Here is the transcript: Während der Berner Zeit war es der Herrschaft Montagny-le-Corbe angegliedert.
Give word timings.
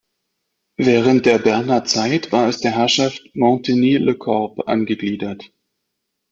Während 0.77 1.27
der 1.27 1.37
Berner 1.37 1.85
Zeit 1.85 2.31
war 2.31 2.49
es 2.49 2.59
der 2.59 2.71
Herrschaft 2.71 3.23
Montagny-le-Corbe 3.35 4.67
angegliedert. 4.67 5.51